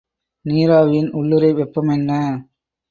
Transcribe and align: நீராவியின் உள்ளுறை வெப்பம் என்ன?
நீராவியின் 0.45 1.11
உள்ளுறை 1.11 1.51
வெப்பம் 1.53 1.87
என்ன? 1.87 2.11